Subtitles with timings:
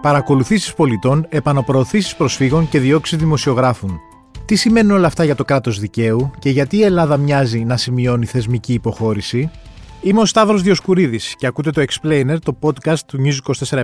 [0.00, 4.00] παρακολουθήσεις πολιτών, επαναπροωθήσεις προσφύγων και διώξεις δημοσιογράφων.
[4.44, 8.26] Τι σημαίνουν όλα αυτά για το κράτος δικαίου και γιατί η Ελλάδα μοιάζει να σημειώνει
[8.26, 9.50] θεσμική υποχώρηση;
[10.02, 13.82] Είμαι ο Σταύρος Διοσκουρίδης και ακούτε το Explainer, το podcast του News 24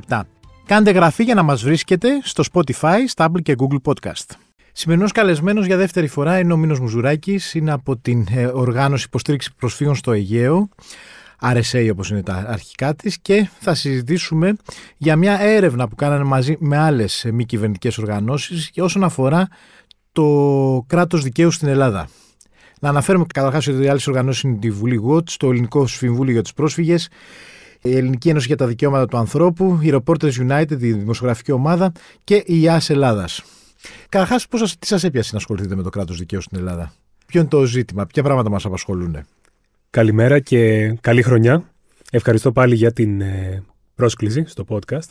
[0.66, 4.37] Κάντε γραφή για να μας βρίσκετε στο Spotify, Stable και Google Podcast.
[4.73, 9.51] Σημερινός καλεσμένος για δεύτερη φορά είναι ο Μίνο Μουζουράκης, είναι από την ε, Οργάνωση Υποστήριξη
[9.57, 10.69] Προσφύγων στο Αιγαίο.
[11.43, 14.57] RSA όπως είναι τα αρχικά της και θα συζητήσουμε
[14.96, 19.49] για μια έρευνα που κάνανε μαζί με άλλες μη κυβερνητικές οργανώσεις και όσον αφορά
[20.12, 22.09] το κράτος δικαίου στην Ελλάδα.
[22.81, 26.43] Να αναφέρουμε καταρχάς ότι οι άλλες οργανώσεις είναι τη Βουλή ΓΟΤ, το Ελληνικό Συμβούλιο για
[26.43, 27.09] τους Πρόσφυγες,
[27.82, 31.93] η Ελληνική Ένωση για τα Δικαιώματα του Ανθρώπου, η Reporters United, η δημοσιογραφική ομάδα
[32.25, 33.42] και η ΙΑΣ Ελλάδας.
[34.09, 34.47] Καταρχάς,
[34.78, 36.92] τι σας έπιασε να ασχοληθείτε με το κράτος δικαίου στην Ελλάδα,
[37.27, 39.27] Ποιο είναι το ζήτημα, ποια πράγματα μας απασχολούν.
[39.91, 41.70] Καλημέρα και καλή χρονιά.
[42.11, 43.62] Ευχαριστώ πάλι για την ε,
[43.95, 45.09] πρόσκληση στο podcast.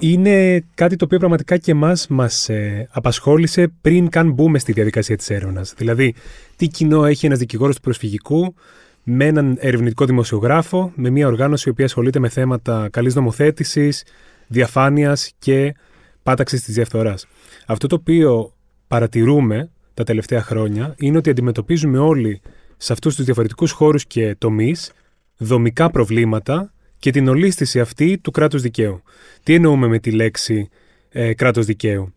[0.00, 5.16] Είναι κάτι το οποίο πραγματικά και εμάς μας ε, απασχόλησε πριν καν μπούμε στη διαδικασία
[5.16, 5.74] της έρευνας.
[5.76, 6.14] Δηλαδή,
[6.56, 8.54] τι κοινό έχει ένας δικηγόρος του προσφυγικού
[9.02, 14.04] με έναν ερευνητικό δημοσιογράφο, με μια οργάνωση η οποία ασχολείται με θέματα καλής νομοθέτησης,
[14.46, 15.74] διαφάνειας και
[16.22, 17.26] πάταξης της διαφθοράς.
[17.66, 18.52] Αυτό το οποίο
[18.88, 22.40] παρατηρούμε τα τελευταία χρόνια είναι ότι αντιμετωπίζουμε όλοι
[22.76, 24.92] σε αυτούς τους διαφορετικούς χώρους και τομείς
[25.36, 29.02] δομικά προβλήματα και την ολίσθηση αυτή του κράτους δικαίου.
[29.42, 30.68] Τι εννοούμε με τη λέξη
[31.08, 32.14] ε, κράτος δικαίου;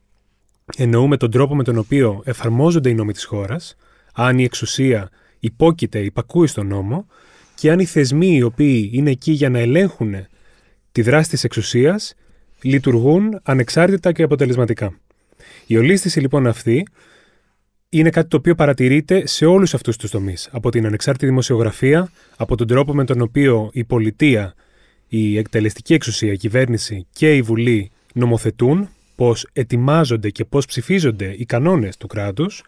[0.75, 3.75] Εννοούμε τον τρόπο με τον οποίο εφαρμόζονται οι νόμοι της χώρας,
[4.13, 7.07] αν η εξουσία υπόκειται, υπακούει στον νόμο
[7.55, 10.15] και αν οι θεσμοί οι οποίοι είναι εκεί για να ελέγχουν
[10.91, 12.13] τη δράση της εξουσίας
[12.61, 14.99] λειτουργούν ανεξάρτητα και αποτελεσματικά.
[15.65, 16.87] Η ολίσθηση λοιπόν αυτή
[17.89, 20.49] είναι κάτι το οποίο παρατηρείται σε όλους αυτούς τους τομείς.
[20.51, 24.53] Από την ανεξάρτητη δημοσιογραφία, από τον τρόπο με τον οποίο η πολιτεία,
[25.07, 31.45] η εκτελεστική εξουσία, η κυβέρνηση και η Βουλή νομοθετούν, πώς ετοιμάζονται και πώς ψηφίζονται οι
[31.45, 32.63] κανόνες του κράτους,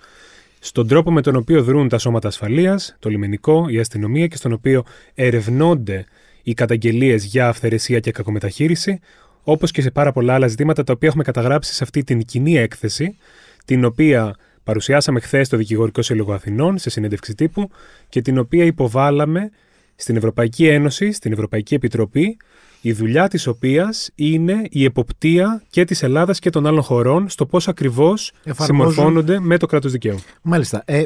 [0.59, 4.51] στον τρόπο με τον οποίο δρούν τα σώματα ασφαλείας, το λιμενικό, η αστυνομία και στον
[4.51, 4.83] οποίο
[5.15, 6.05] ερευνώνται
[6.43, 8.99] οι καταγγελίες για αυθαιρεσία και κακομεταχείριση,
[9.43, 12.57] όπως και σε πάρα πολλά άλλα ζητήματα τα οποία έχουμε καταγράψει σε αυτή την κοινή
[12.57, 13.17] έκθεση,
[13.65, 17.69] την οποία παρουσιάσαμε χθες στο Δικηγορικό Σύλλογο Αθηνών σε συνέντευξη τύπου
[18.09, 19.49] και την οποία υποβάλαμε
[19.95, 22.37] στην Ευρωπαϊκή Ένωση, στην Ευρωπαϊκή Επιτροπή,
[22.81, 27.45] η δουλειά της οποίας είναι η εποπτεία και της Ελλάδας και των άλλων χωρών στο
[27.45, 28.91] πώς ακριβώς Εφαρμόζουν...
[28.93, 30.19] συμμορφώνονται με το κράτος δικαίου.
[30.41, 30.81] Μάλιστα.
[30.85, 31.03] Ε,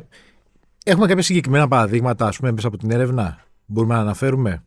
[0.83, 3.43] έχουμε κάποια συγκεκριμένα παραδείγματα, ας πούμε, μέσα από την έρευνα.
[3.65, 4.63] Μπορούμε να αναφέρουμε;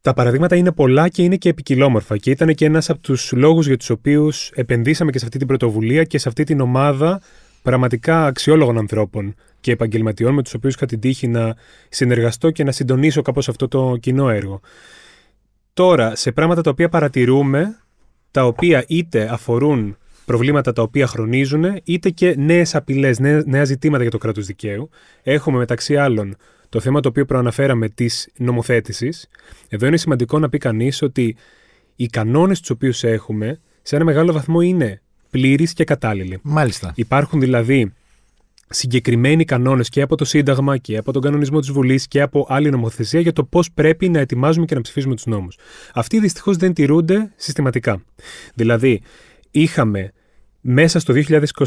[0.00, 3.66] Τα παραδείγματα είναι πολλά και είναι και επικοινόμορφα και ήταν και ένας από τους λόγους
[3.66, 7.20] για τους οποίους επενδύσαμε και σε αυτή την πρωτοβουλία και σε αυτή την ομάδα
[7.62, 11.54] πραγματικά αξιόλογων ανθρώπων και επαγγελματιών με τους οποίους είχα την τύχη να
[11.88, 14.60] συνεργαστώ και να συντονίσω κάπως αυτό το κοινό έργο.
[15.72, 17.78] Τώρα, σε πράγματα τα οποία παρατηρούμε,
[18.30, 24.10] τα οποία είτε αφορούν προβλήματα τα οποία χρονίζουν, είτε και νέες απειλές, νέα ζητήματα για
[24.10, 24.90] το κράτος δικαίου.
[25.22, 26.36] Έχουμε μεταξύ άλλων
[26.68, 29.28] το θέμα το οποίο προαναφέραμε της νομοθέτησης.
[29.68, 31.36] Εδώ είναι σημαντικό να πει κανείς ότι
[31.96, 36.38] οι κανόνες τους οποίους έχουμε σε ένα μεγάλο βαθμό είναι πλήρης και κατάλληλη.
[36.42, 36.92] Μάλιστα.
[36.94, 37.92] Υπάρχουν δηλαδή
[38.72, 42.70] συγκεκριμένοι κανόνες και από το Σύνταγμα και από τον κανονισμό της Βουλής και από άλλη
[42.70, 45.56] νομοθεσία για το πώς πρέπει να ετοιμάζουμε και να ψηφίζουμε τους νόμους.
[45.94, 48.02] Αυτοί δυστυχώς δεν τηρούνται συστηματικά.
[48.54, 49.00] Δηλαδή,
[49.50, 50.12] είχαμε
[50.60, 51.14] μέσα στο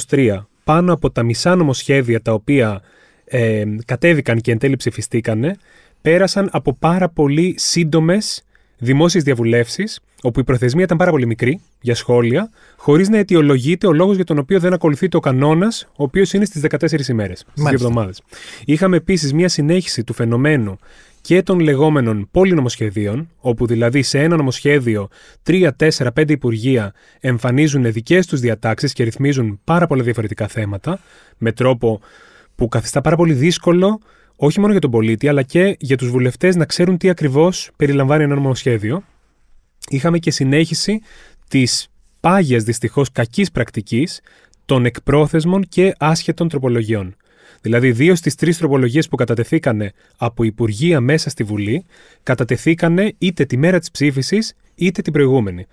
[0.07, 2.81] 2023 πάνω από τα μισά νομοσχέδια τα οποία
[3.25, 5.55] ε, κατέβηκαν και εν τέλει ψηφιστήκανε,
[6.01, 8.43] πέρασαν από πάρα πολύ σύντομες
[8.83, 13.91] δημόσιες διαβουλεύσεις, όπου η προθεσμία ήταν πάρα πολύ μικρή για σχόλια, χωρίς να αιτιολογείται ο
[13.91, 17.63] λόγος για τον οποίο δεν ακολουθείται ο κανόνας, ο οποίος είναι στις 14 ημέρες, στις
[17.63, 18.21] δύο εβδομάδες.
[18.65, 20.77] Είχαμε επίσης μια συνέχιση του φαινομένου
[21.21, 25.07] και των λεγόμενων πολυνομοσχεδίων, όπου δηλαδή σε ένα νομοσχέδιο
[25.43, 30.99] 3, 4, 5 υπουργεία εμφανίζουν δικές τους διατάξεις και ρυθμίζουν πάρα πολλά διαφορετικά θέματα,
[31.37, 32.01] με τρόπο
[32.55, 33.99] που καθιστά πάρα πολύ δύσκολο
[34.45, 38.23] όχι μόνο για τον πολίτη, αλλά και για τους βουλευτές να ξέρουν τι ακριβώς περιλαμβάνει
[38.23, 39.03] ένα νομοσχέδιο.
[39.89, 41.01] Είχαμε και συνέχιση
[41.47, 41.87] της
[42.19, 44.21] πάγιας δυστυχώς κακής πρακτικής
[44.65, 47.15] των εκπρόθεσμων και άσχετων τροπολογιών.
[47.61, 51.85] Δηλαδή, δύο στις τρεις τροπολογίες που κατατεθήκανε από Υπουργεία μέσα στη Βουλή,
[52.23, 55.65] κατατεθήκανε είτε τη μέρα της ψήφισης είτε την προηγούμενη.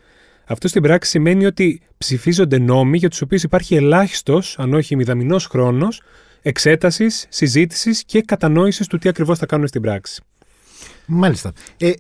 [0.45, 5.47] Αυτό στην πράξη σημαίνει ότι ψηφίζονται νόμοι για τους οποίους υπάρχει ελάχιστος, αν όχι μηδαμινός
[5.47, 6.03] χρόνος,
[6.43, 10.23] εξέτασης, συζήτησης και κατανόησης του τι ακριβώς θα κάνουν στην πράξη.
[11.07, 11.53] Μάλιστα.
[11.77, 11.91] Ε,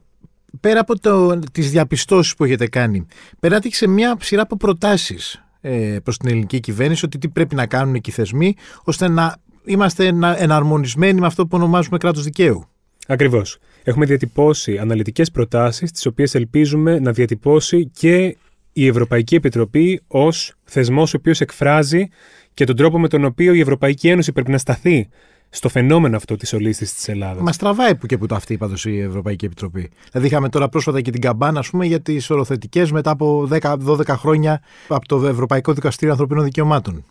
[0.60, 3.06] πέρα από το, τις διαπιστώσεις που έχετε κάνει,
[3.40, 7.66] περάτε σε μια σειρά από προτάσεις ε, προς την ελληνική κυβέρνηση ότι τι πρέπει να
[7.66, 8.54] κάνουν οι θεσμοί
[8.84, 10.06] ώστε να είμαστε
[10.36, 12.64] εναρμονισμένοι με αυτό που ονομάζουμε κράτος δικαίου.
[13.06, 13.58] Ακριβώς.
[13.82, 18.36] Έχουμε διατυπώσει αναλυτικές προτάσεις τις οποίες ελπίζουμε να διατυπώσει και
[18.82, 22.08] η Ευρωπαϊκή Επιτροπή ως θεσμός ο οποίος εκφράζει
[22.54, 25.08] και τον τρόπο με τον οποίο η Ευρωπαϊκή Ένωση πρέπει να σταθεί
[25.50, 27.42] στο φαινόμενο αυτό της ολίσθησης της Ελλάδας.
[27.42, 29.90] Μα τραβάει που και που το αυτή η η Ευρωπαϊκή Επιτροπή.
[30.10, 34.06] Δηλαδή, είχαμε τώρα πρόσφατα και την καμπάνα ας πούμε, για τις οροθετικές μετά από 10-12
[34.06, 37.04] χρόνια από το Ευρωπαϊκό Δικαστήριο Ανθρωπίνων Δικαιωμάτων.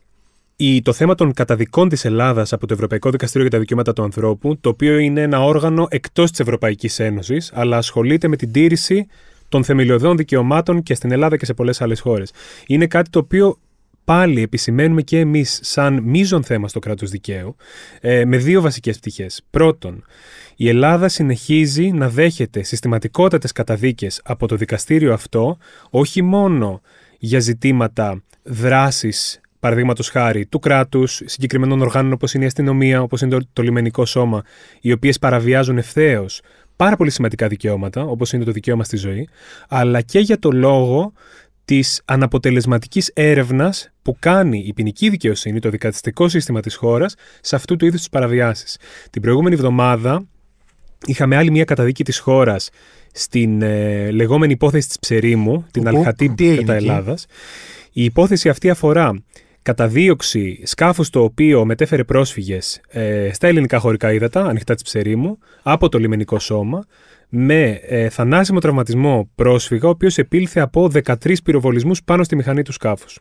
[0.56, 4.04] Η, το θέμα των καταδικών της Ελλάδας από το Ευρωπαϊκό Δικαστήριο για τα Δικαιώματα του
[4.04, 9.07] Ανθρώπου, το οποίο είναι ένα όργανο εκτός της Ευρωπαϊκής Ένωσης, αλλά ασχολείται με την τήρηση
[9.50, 12.31] των θεμελιωδών δικαιωμάτων και στην Ελλάδα και σε πολλές άλλες χώρες.
[12.68, 13.57] Είναι κάτι το οποίο
[14.04, 17.56] πάλι επισημαίνουμε και εμείς σαν μείζον θέμα στο κράτος δικαίου
[18.01, 19.42] ε, με δύο βασικές πτυχές.
[19.50, 20.04] Πρώτον,
[20.56, 25.57] η Ελλάδα συνεχίζει να δέχεται συστηματικότατες καταδίκες από το δικαστήριο αυτό,
[25.90, 26.81] όχι μόνο
[27.18, 33.38] για ζητήματα δράσης παραδείγματος χάρη του κράτους, συγκεκριμένων οργάνων όπως είναι η αστυνομία, όπως είναι
[33.38, 34.44] το, το λιμενικό σώμα,
[34.81, 36.42] οι οποίες παραβιάζουν ευθέως
[36.84, 39.30] πάρα πολύ σημαντικά δικαιώματα, όπως είναι το δικαίωμα στη ζωή,
[39.70, 41.14] αλλά και για το λόγο
[41.66, 47.76] της αναποτελεσματικής έρευνας που κάνει η ποινική δικαιοσύνη, το δικαστικό σύστημα της χώρας, σε αυτού
[47.76, 48.78] του είδους τις παραβιάσεις.
[49.10, 50.28] Την προηγούμενη εβδομάδα
[51.06, 52.70] είχαμε άλλη μια καταδίκη της χώρας
[53.14, 57.25] στην ε, λεγόμενη υπόθεση της Ψερίμου, την Αλχατή κατά Ελλάδας.
[57.92, 59.24] Η υπόθεση αυτή αφορά
[59.62, 65.90] καταδίωξη σκάφους το οποίο μετέφερε πρόσφυγες ε, στα ελληνικά χωρικά ύδατα, ανοιχτά της Ψερίμου, από
[65.90, 66.86] το λιμενικό σώμα,
[67.30, 72.72] με ε, θανάσιμο τραυματισμό πρόσφυγα, ο οποίος επήλθε από 13 πυροβολισμούς πάνω στη μηχανή του
[72.72, 73.20] σκάφους.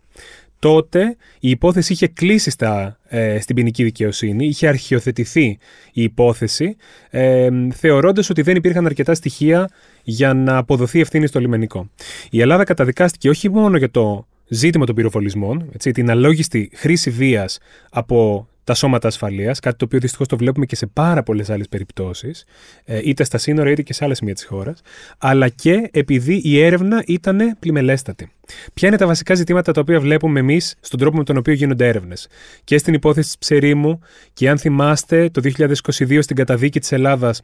[0.59, 5.59] Τότε η υπόθεση είχε κλείσει στα, ε, στην ποινική δικαιοσύνη, είχε αρχιοθετηθεί
[5.93, 6.77] η υπόθεση,
[7.11, 9.69] ε, θεωρώντας ότι δεν υπήρχαν αρκετά στοιχεία
[10.03, 11.91] για να αποδοθεί ευθύνη στο λιμενικό.
[12.31, 17.59] Η Ελλάδα καταδικάστηκε όχι μόνο για το ζήτημα των πυροβολισμών, έτσι, την αλόγιστη χρήση βίας
[17.91, 21.69] από τα σώματα ασφαλείας, κάτι το οποίο δυστυχώς το βλέπουμε και σε πάρα πολλές άλλες
[21.69, 22.45] περιπτώσεις,
[22.85, 24.81] ε, είτε στα σύνορα είτε και σε άλλε σημεία της χώρας,
[25.19, 28.31] αλλά και επειδή η έρευνα ήταν πλημελέστατη.
[28.75, 31.89] Ποια είναι τα βασικά ζητήματα τα οποία βλέπουμε εμείς στον τρόπο με τον οποίο γίνονται
[31.89, 32.29] έρευνες;
[32.65, 34.01] Και στην υπόθεση της Ψερίμου,
[34.33, 37.43] και αν θυμάστε, το 2022 στην καταδίκη της Ελλάδας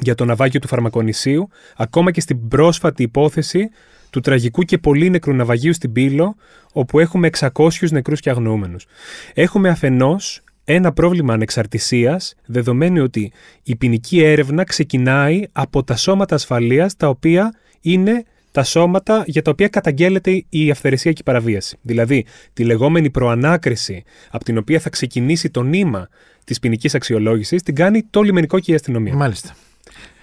[0.00, 3.68] για το ναυάγιο του Φαρμακονησίου, ακόμα και στην πρόσφατη υπόθεση
[4.10, 6.36] του τραγικού και πολύ νεκρού ναυαγίου στην Πύλο,
[6.72, 8.86] όπου έχουμε 600 νεκρούς και αγνοούμενους.
[9.34, 13.32] Έχουμε αφενός ένα πρόβλημα ανεξαρτησίας, δεδομένου ότι
[13.62, 19.50] η ποινική έρευνα ξεκινάει από τα σώματα ασφαλείας, τα οποία είναι τα σώματα για τα
[19.50, 21.78] οποία καταγγέλλεται η αυθαιρεσία και η παραβίαση.
[21.82, 26.08] Δηλαδή, τη λεγόμενη προανάκριση από την οποία θα ξεκινήσει το νήμα
[26.44, 29.14] της ποινικής αξιολόγησης, την κάνει το λιμενικό και η αστυνομία.
[29.14, 29.54] Μάλιστα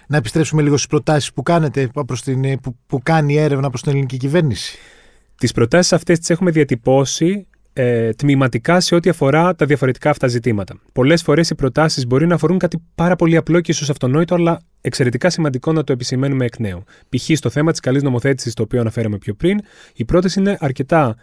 [0.07, 3.81] να επιστρέψουμε λίγο στις προτάσεις που κάνετε, προς την, που, που κάνει η έρευνα προς
[3.81, 4.77] την ελληνική κυβέρνηση.
[5.37, 10.75] Τις προτάσεις αυτές τις έχουμε διατυπώσει ε, τμηματικά σε ό,τι αφορά τα διαφορετικά αυτά ζητήματα.
[10.93, 14.61] Πολλές φορές οι προτάσεις μπορεί να αφορούν κάτι πάρα πολύ απλό και ίσως αυτονόητο, αλλά
[14.81, 16.83] εξαιρετικά σημαντικό να το επισημαίνουμε εκ νέου.
[17.09, 17.29] Π.χ.
[17.33, 19.59] στο θέμα της καλής νομοθέτησης, το οποίο αναφέραμε πιο πριν,
[19.93, 21.15] η πρόταση είναι αρκετά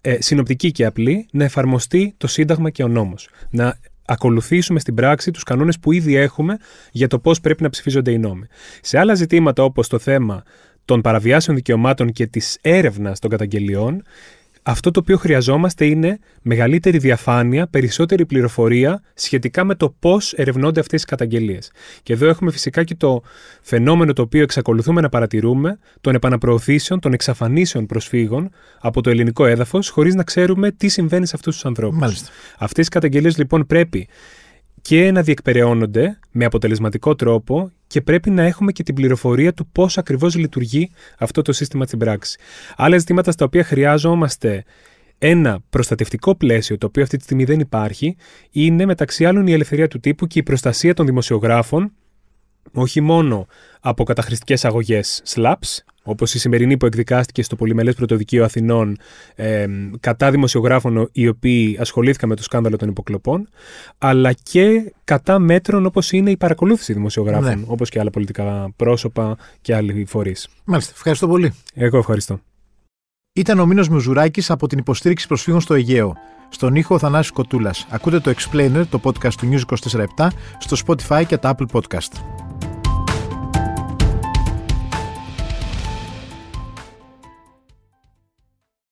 [0.00, 3.28] ε, συνοπτική και απλή να εφαρμοστεί το Σύνταγμα και ο νόμος.
[3.50, 3.78] Να
[4.10, 6.56] ακολουθήσουμε στην πράξη τους κανόνες που ήδη έχουμε
[6.92, 8.46] για το πώς πρέπει να ψηφίζονται οι νόμοι.
[8.80, 10.42] Σε άλλα ζητήματα, όπως το θέμα
[10.84, 14.02] των παραβιάσεων δικαιωμάτων και της έρευνας των καταγγελιών,
[14.62, 21.00] αυτό το οποίο χρειαζόμαστε είναι μεγαλύτερη διαφάνεια, περισσότερη πληροφορία σχετικά με το πώς ερευνώνται αυτές
[21.00, 21.72] τι καταγγελίες.
[22.02, 23.22] Και εδώ έχουμε φυσικά και το
[23.62, 28.50] φαινόμενο το οποίο εξακολουθούμε να παρατηρούμε των επαναπροωθήσεων, των εξαφανίσεων προσφύγων
[28.80, 32.22] από το ελληνικό έδαφος, χωρίς να ξέρουμε τι συμβαίνει σε αυτούς τους ανθρώπους.
[32.58, 34.08] Αυτές οι καταγγελίες λοιπόν πρέπει
[34.82, 39.98] και να διεκπεραιώνονται με αποτελεσματικό τρόπο και πρέπει να έχουμε και την πληροφορία του πώς
[39.98, 42.38] ακριβώς λειτουργεί αυτό το σύστημα στην πράξη.
[42.76, 44.64] Άλλα ζητήματα στα οποία χρειάζομαστε
[45.18, 48.16] ένα προστατευτικό πλαίσιο, το οποίο αυτή τη στιγμή δεν υπάρχει,
[48.50, 51.92] είναι μεταξύ άλλων η ελευθερία του τύπου και η προστασία των δημοσιογράφων,
[52.72, 53.46] όχι μόνο
[53.80, 55.78] από καταχρηστικές αγωγές SLAPS,
[56.10, 58.96] όπως η σημερινή που εκδικάστηκε στο Πολυμελές Πρωτοδικείο Αθηνών
[59.34, 59.66] ε,
[60.00, 63.48] κατά δημοσιογράφων οι οποίοι ασχολήθηκαν με το σκάνδαλο των υποκλοπών,
[63.98, 67.64] αλλά και κατά μέτρων όπως είναι η παρακολούθηση δημοσιογράφων, ναι.
[67.66, 70.48] όπως και άλλα πολιτικά πρόσωπα και άλλοι φορείς.
[70.64, 70.92] Μάλιστα.
[70.94, 71.52] Ευχαριστώ πολύ.
[71.74, 72.40] Εγώ ευχαριστώ.
[73.32, 76.16] Ήταν ο Μήνος Μουζουράκης από την υποστήριξη προσφύγων στο Αιγαίο.
[76.48, 77.86] Στον ήχο ο Θανάσης Κοτούλας.
[77.90, 79.76] Ακούτε το Explainer, το podcast του News
[80.16, 82.39] 24 στο Spotify και τα Apple Podcast.